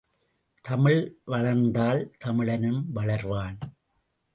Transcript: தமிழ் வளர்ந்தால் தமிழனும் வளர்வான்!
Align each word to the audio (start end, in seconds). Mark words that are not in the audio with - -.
தமிழ் 0.65 1.21
வளர்ந்தால் 1.25 2.01
தமிழனும் 2.25 2.81
வளர்வான்! 2.95 3.59